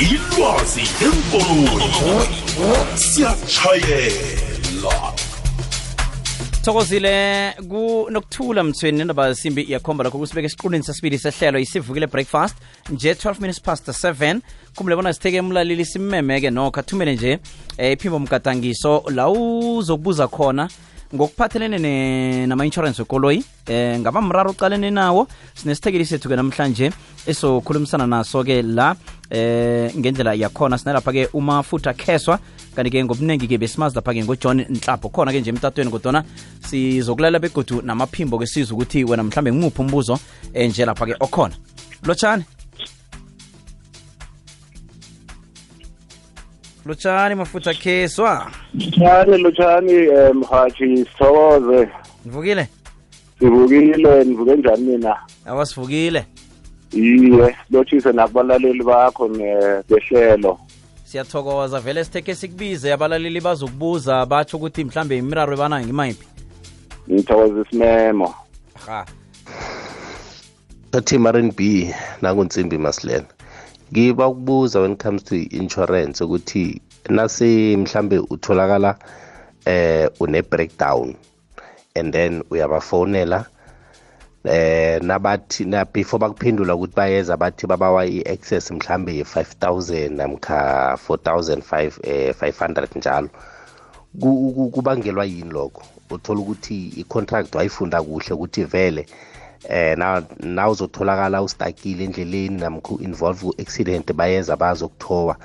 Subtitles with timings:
[0.00, 2.26] ilwazi ngeenkoloyi
[2.94, 5.12] siyatshayela
[6.62, 7.54] thokozile
[8.10, 12.56] nokuthula mthweni nendaba simbi iyakhomba lokho kusibeka esiqundeni sesibili sehlelo isivukile breakfast
[12.90, 14.40] nje 12 minutes past 7
[14.74, 17.38] kumele bona sitheke emlaleli simemeke nokho athumele nje
[17.78, 20.68] eh, iphimbo mgadangiso la uzokubuza khona
[21.16, 26.92] ngokuphathelene nama-insurance wekoloyi eh ngaba mraro oqalene nawo sinesithekeli sethu-ke namhlanje
[27.26, 28.94] esokhulumisana naso-ke la
[29.30, 30.78] eh ngendlela yakhona.
[30.78, 32.38] Sinalapha-ke umafutha kheswa
[32.76, 35.08] kanti-ke ngobuningi-ke besimazi lapha-ke ngojohn nhlapho.
[35.08, 36.24] Khona-ke nje emtatweni kodwana
[36.60, 40.18] sizokulalela begodu namaphimbo-ke siza ukuthi wena mhlambe ngimuphi umbuzo
[40.54, 41.54] eh, nje lapha-ke okhona.
[42.04, 42.44] Lotshani
[46.86, 48.50] lotshani mafutha kheswa.
[48.74, 51.88] Njani lutshani um mhathi sithokoze.
[52.24, 52.68] Nivukile
[53.38, 55.16] sivukile nivuke njani mina?
[55.46, 56.26] Awasivukile
[56.92, 60.58] iye lotshise nakubalaleli bakho ne- behlelo
[61.04, 66.26] siyathokoza vele sitheke sikubize abalaleli bazokubuza batsho ukuthi mhlambe imiraro ebanayo ngimayiphi
[67.10, 68.34] ngithokoza isimemo
[68.86, 69.06] ha
[71.04, 73.35] Team b nakunsimbi masilela
[73.92, 78.98] ngiba ukubuza when it comes to insurance ukuthi nase mhlambe utholakala
[79.64, 81.14] eh une breakdown
[81.94, 83.46] and then uyabafonela
[84.44, 92.34] eh nabathi na before bakuphendula ukuthi bayeza bathi babawa i-access mhlambe ye-5000 namkha 4005 eh
[92.40, 93.28] 500 njalo.
[94.20, 95.82] Ku- ku- kubangelwa yini lokho?
[96.10, 99.06] Uthola ukuthi i-contract wayifunda kuhle ukuthi vele
[99.68, 105.36] eh na na uzotholakala ustakile endleleni namkha involve ku-accident bayeza bazokuthowa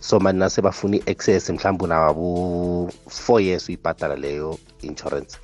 [0.00, 5.38] so manje nase bafuna i-access mhlawumbe unabo 4 years uyibhadala leyo insurance.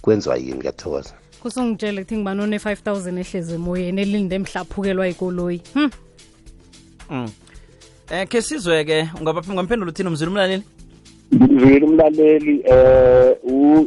[0.00, 0.54] Kwenziwa yini?
[0.54, 1.14] Ngiyathokoza.
[1.42, 5.62] Kusongitshele kuthi ngibani one-5000 ehlezi emoyeni elinde mhlaphukelwa ikoloyi.
[5.74, 5.90] Hm
[7.10, 7.30] mm.
[8.10, 10.62] eh ke sizwe-ke ungamphendula uthini umzila umlaleli?
[11.34, 13.34] Ngivile umlaleli eh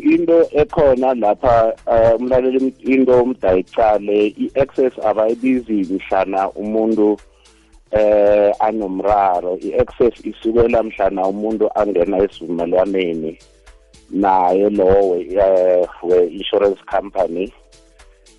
[0.03, 7.17] into ekhona lapha eh, umlaleli into umdayicale i-access abayibizi mhlana umuntu
[7.91, 9.57] eh anomraro.
[9.61, 13.39] I-access isukela mhlana umuntu angena esivumelwaneni
[14.11, 17.53] naye lowo eh we-insurance company.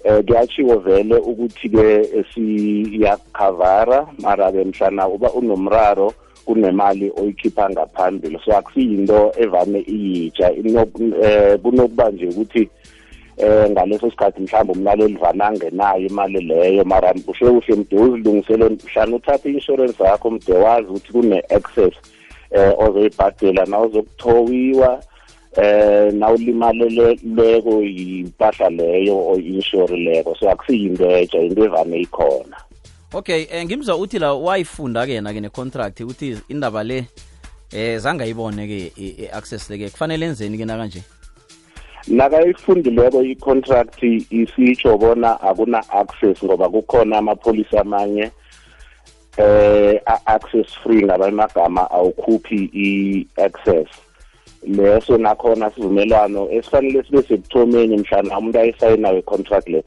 [0.04, 6.12] Eh kuyachiwo vele ukuthi-ke siyakhavara mara-ke mhlana uba unomraro
[6.50, 8.38] kunemali oyikhipha ngaphambili.
[8.44, 10.52] So akusiyinto evame iyitsha.
[10.52, 10.90] Ino-
[11.22, 12.68] eh, kunokuba nje ukuthi
[13.36, 19.16] eh ngaleso sikhathi mhlawumbe umlaleli vana angenayo imali leyo mara kuhle kuhle mde uzilungisele mhlawumbe
[19.16, 21.94] uthathe i-insurance yakho mde wazi ukuthi kune-access
[22.50, 25.02] eh ozoyibhadela na uzokuthowiwa
[25.56, 32.56] eh nawulimaleleko yimpahla leyo oyi-inshorileko so akusiyinto etsha into evame ikhona.
[33.12, 37.04] Okay eh, ngimzwa uthi la wayifunda-ke yena-ke ne-contract ukuthi indaba le
[37.72, 39.90] eh zangayibone-ke i-access le-ke.
[39.90, 41.02] Kufanele enzeni-ke nakanje?
[42.08, 48.30] Nakayifundileko i-contract isitsho bona akuna-access ngoba kukhona amapholisi amanye
[49.36, 53.88] eh a-access free ngamanye amagama awukhuphi i-access.
[54.66, 59.84] Leso nakhona sivumelwano esifanele sibe sekuthomeni mhlana umuntu ayisayinayo i-contract leyo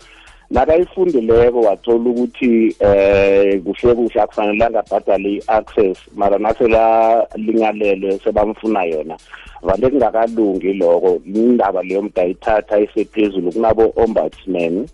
[0.49, 9.17] nakayifundileko wathola ukuthi eh kuhle kuhle akufanelanga abhadale i-access mara nasela lingalelwe sebamfuna yona.
[9.61, 14.87] Vale kungakalungi loko indaba leyo mntu ayithatha isephezulu kunabo ombudsman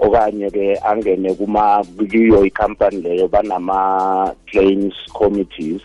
[0.00, 5.82] okanye-ke angene kuma kiyo ikhampani leyo banama-claims committees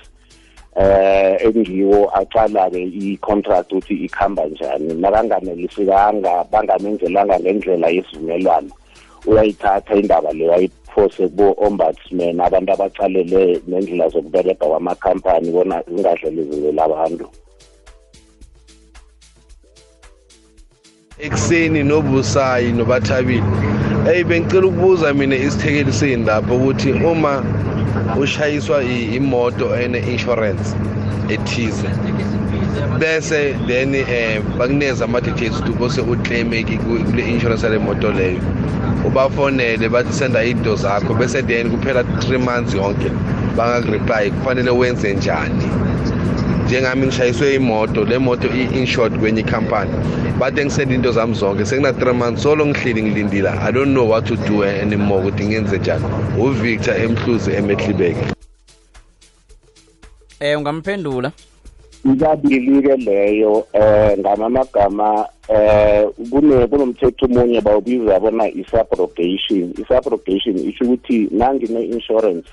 [0.75, 4.93] eh engiwo aqala-ke i-contract ukuthi ikhamba njani.
[4.93, 8.71] Nakanganelisikanga bangamenzelanga ngendlela yesivumelwano.
[9.25, 17.27] Uyayithatha indaba le wayiphose kubo-ombudsman abantu abacalele nendlela zokubereka kwamakhampani bona zingadlelezeleli abantu
[21.25, 23.43] ekuseni nobusayi nobathabile.
[24.09, 27.43] Eyi bengicela ukubuza mina isithekeli lapho ukuthi uma
[28.21, 28.83] ushayiswa
[29.17, 30.67] imoto ene-insurance
[31.33, 31.89] ethize
[32.99, 38.39] bese then eh bakunikeza ama-details ukuthi bose uclaime ki- ku- kule insurance yale moto leyo.
[39.05, 43.09] Ubafonele bathi senda izinto zakho bese then kuphela three months yonke
[43.57, 45.63] bangakureply kufanele wenze njani?
[46.65, 49.91] Njengami ngishayiswe imoto le moto i-insured kwenye ikhampani
[50.39, 53.49] bade ngisenda into zami zonke sekuna-three months solo ngihleli ngilindile.
[53.49, 56.05] I don't know what to do anymore ukuthi ngenze njani.
[56.39, 58.25] Uvictor emhluzi emehlibeke
[60.39, 61.31] eh ungamphendula.
[62.05, 69.73] Ikabili-ke leyo eh ngamamagama eh kune kunomthetho omunye bawubiza bona i-subrogation.
[69.77, 72.49] I-subrogation isho ukuthi nangine-insurance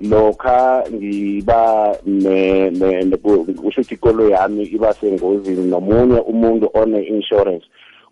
[0.00, 7.66] lokha ngiba ne ne ne- kusho ukuthi ikolo yami iba sengozini nomunye umuntu one insurance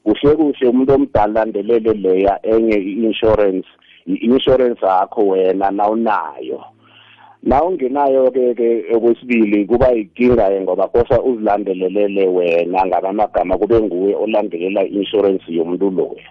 [0.04, 3.68] kuhle kuhle umuntu omdala landelele leya enye i-insurance
[4.06, 6.75] i-insurance yakho wena nawunayo.
[7.42, 14.14] Na ungenayo ke ke okwesibili kuba inkinga ke ngoba kosa uzilandelelele wena ngamagama kube nguwe
[14.14, 16.26] olandelela i-insurance yomuntu loya.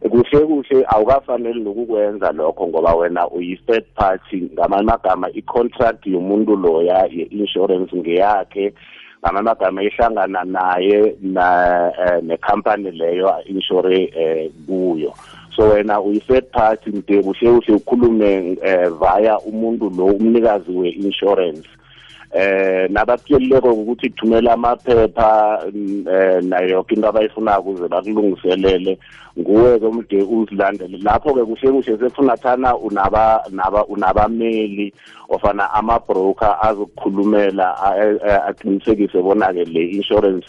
[0.00, 4.48] Kuhle kuhle awukafanele nokukwenza lokho ngoba wena uyi-third party.
[4.52, 8.72] Ngamanye amagama i-contract yomuntu loya ye-insurance ngeyakhe.
[9.20, 11.46] Ngamanye amagama ihlangana naye na
[12.00, 15.12] eh, nekhampani leyo insure eh, kuyo.
[15.60, 21.68] So wena uyi-third party mde kuhle kuhle ukhulume eh, via umuntu lo umnikazi we-insurance.
[22.32, 25.60] Eh nabakuyeleko ukuthi thumela amaphepha
[26.12, 28.98] eh nayo yonke into abayifunaka ukuze bakulungiselele.
[29.38, 30.98] Nguwe ke umde uzilandele.
[30.98, 34.94] Lapho ke kuhle kuhle sefuna thana unaba naba unabameli
[35.28, 37.76] ofana ama-broker azokukhulumela
[38.48, 40.46] aqinisekise bona ke le insurance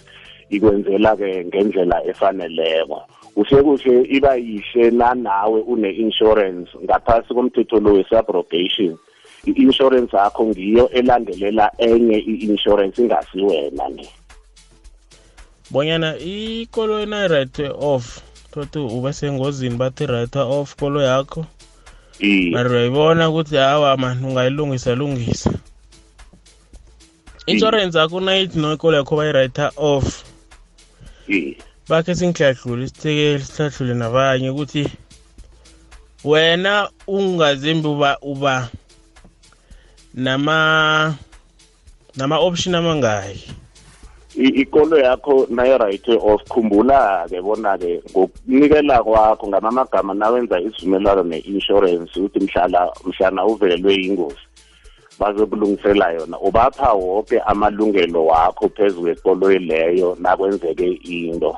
[0.49, 3.01] ikwenzela ke ngendlela efaneleko.
[3.35, 8.97] Kuhle kuhle iba yihle nanawe une-insurance ngaphasi komthetho lo we-subrogation.
[9.45, 14.05] I-insurance yakho ngiyo elandelela enye i-insurance ingasiwena ne
[15.71, 18.19] bonyana ikolo nayi-write off
[18.51, 21.45] thothi ube sengozini bathi write off kolo yakho?
[22.51, 25.51] Mari uyayibona ukuthi hawa mani ungayilungisa lungisa.
[27.47, 30.23] Insurance yakho nayithi no ikolo yakho bayi-write off.
[31.91, 34.83] Bakhe singihlahlule isithekeli sihlahlule nabanye ukuthi
[36.23, 38.69] wena ungazembi uba uba
[40.13, 41.15] nama
[42.15, 43.51] nama-option amangaki.
[44.39, 52.87] I- ikolo yakho nayo-right off khumbula-ke bona-ke ngokunikela kwakho ngamamagama nawenza isivumelwano ne-insurance ukuthi mhlala
[53.03, 54.45] mhlana uvelelwe yingozi.
[55.21, 56.37] Bazokulungisela yona.
[56.39, 61.53] Ubapha wonke amalungelo wakho phezu kwekoloyi leyo nakwenzeke into.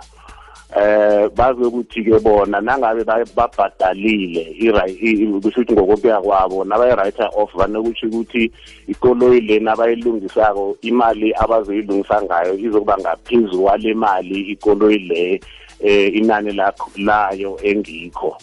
[0.76, 8.08] Eh bazokuthi-ke bona nangabe ba- babhadalile i-ri- i- kusho ukuthi ngokokuya kwabo nabayi-writer off vanokutsho
[8.08, 8.52] ukuthi
[8.88, 15.42] ikoloyi le nabayilungisako imali abazoyilungisa ngayo izokuba ngaphezu kwale mali ikoloyi le
[15.80, 18.38] eh inani lakho- layo engikho.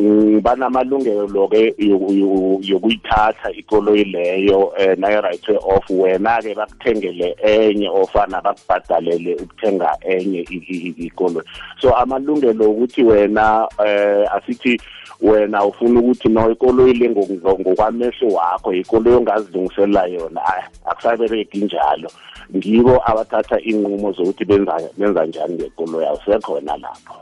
[0.00, 9.34] Mm, banamalungelo-ke yoku- yoku- yokuyithatha ikoloyi leyo um nayo-right off wena-ke bakuthengele enye ofana bakubhadalele
[9.34, 11.46] ukuthenga enye i- i- i- ikoloyi.
[11.80, 14.80] So amalungelo ukuthi wena um asithi
[15.20, 21.58] wena ufuna ukuthi no ikoloyi le ngo- ngo- ngokwamehlo wakho ikoloyi ongazilungisela yona ah, akusabereki
[21.58, 22.10] njalo.
[22.56, 27.14] Ngibo abathatha inqumo zokuthi benza benza njani ngekoloyi awusekhona lapho.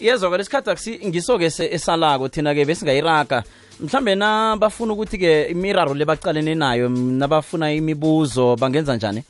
[0.00, 1.46] Iyezwa-ke lesikhathi akusi ngiso-ke
[1.76, 3.42] esalako thina-ke besingayiraga
[3.80, 9.22] mhlambe na bafuna ukuthi-ke imiraro le bacalene nayo nabafuna imibuzo bangenza njani?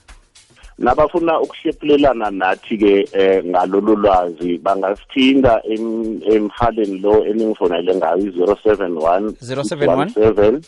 [0.78, 4.58] Nabafuna ukuhlephulelana nathi-ke eh ngalolu lwazi.
[4.58, 10.60] Bangasithinda em- emhaleni lo eningifonele ngayo i-zero seven one 071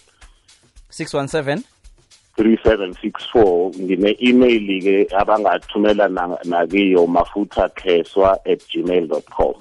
[0.91, 1.63] 617
[2.39, 9.55] 3764 ngine-email-ke abangathumela na- nakiyo mafutha kheswa at gmail com.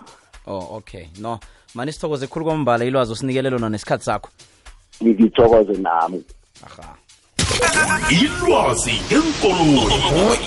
[0.47, 1.39] Oh okay no
[1.75, 4.29] mani sithokoze khulu kwambala ilwazi osinikele lona nesikhathi sakho
[5.03, 6.23] ngithokoze nami
[6.65, 6.95] aha
[8.09, 10.37] ilwazi ngeenkoloyi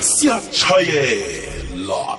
[0.00, 2.18] siyatshayela